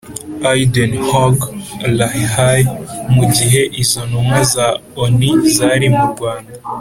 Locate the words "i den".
0.59-0.91